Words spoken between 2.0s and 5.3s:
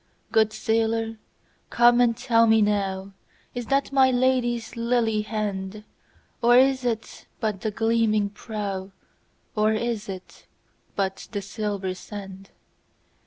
and tell me nowIs that my Lady's lily